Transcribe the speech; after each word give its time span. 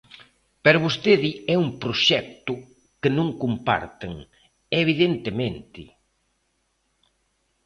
Pero 0.63 0.83
vostedes 0.85 1.33
é 1.53 1.55
un 1.65 1.69
proxecto 1.83 2.53
que 3.01 3.09
non 3.17 3.29
comparten, 3.43 4.13
evidentemente. 4.81 5.83